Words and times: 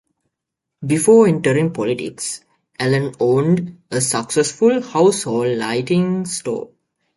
Before 0.83 1.27
entering 1.27 1.73
politics, 1.73 2.41
Allen 2.79 3.13
owned 3.19 3.83
a 3.91 4.01
successful 4.01 4.81
household 4.81 5.55
lighting 5.59 6.25
store. 6.25 6.71